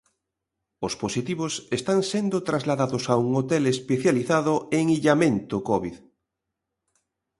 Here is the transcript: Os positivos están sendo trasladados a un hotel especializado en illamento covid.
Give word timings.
Os 0.87 0.93
positivos 1.03 1.53
están 1.77 1.99
sendo 2.11 2.37
trasladados 2.49 3.03
a 3.13 3.15
un 3.25 3.29
hotel 3.39 3.63
especializado 3.75 4.53
en 4.79 4.85
illamento 4.97 5.55
covid. 5.69 5.95